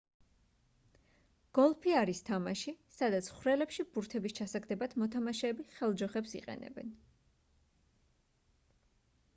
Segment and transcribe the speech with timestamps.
[1.57, 6.93] გოლფი არის თამაში სადაც ხვრელებში ბურთების ჩასაგდებად მოთამაშეები ხელჯოხებს იყენებენ